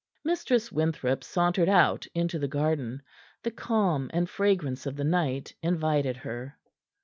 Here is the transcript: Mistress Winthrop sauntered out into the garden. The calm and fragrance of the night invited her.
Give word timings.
Mistress 0.23 0.71
Winthrop 0.71 1.23
sauntered 1.23 1.69
out 1.69 2.07
into 2.15 2.39
the 2.39 2.47
garden. 2.47 3.03
The 3.43 3.51
calm 3.51 4.09
and 4.11 4.27
fragrance 4.27 4.87
of 4.87 4.95
the 4.95 5.03
night 5.03 5.53
invited 5.61 6.17
her. 6.17 6.57